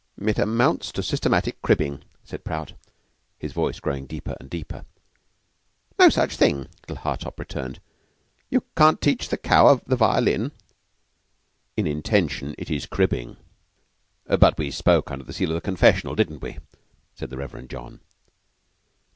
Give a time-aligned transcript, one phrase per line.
[0.17, 2.73] "It amounts to systematic cribbing," said Prout,
[3.37, 4.83] his voice growing deeper and deeper.
[5.99, 7.79] "No such thing," little Hartopp returned.
[8.49, 10.53] "You can't teach a cow the violin."
[11.77, 13.37] "In intention it is cribbing."
[14.25, 16.57] "But we spoke under the seal of the confessional, didn't we?"
[17.13, 17.99] said the Reverend John.